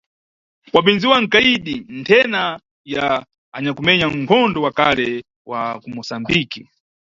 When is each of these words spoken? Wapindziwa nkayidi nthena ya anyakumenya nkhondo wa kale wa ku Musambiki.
Wapindziwa 0.73 1.17
nkayidi 1.23 1.75
nthena 1.99 2.43
ya 2.93 3.05
anyakumenya 3.57 4.07
nkhondo 4.17 4.57
wa 4.65 4.71
kale 4.79 5.09
wa 5.49 5.61
ku 5.81 5.87
Musambiki. 5.95 6.61